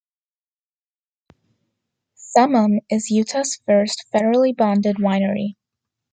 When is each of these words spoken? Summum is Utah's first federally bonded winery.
Summum 2.15 2.79
is 2.89 3.11
Utah's 3.11 3.59
first 3.67 4.05
federally 4.11 4.57
bonded 4.57 4.95
winery. 4.95 5.57